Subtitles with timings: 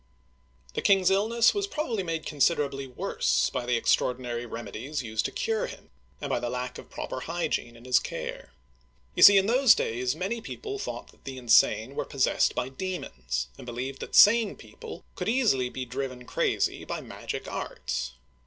[0.73, 5.67] The king's illness was probably made considerably worse by the extraordinary remedies used to cure
[5.67, 8.51] him, and by the lack of proper hygiene in his care.
[9.13, 12.93] You see, in those days, many people thought that the insane were Digitized by Google
[12.93, 16.25] 178 OLD FRANCE possessed by demons, and believed that sane people could easily be driven
[16.25, 18.13] crazy by magic arts.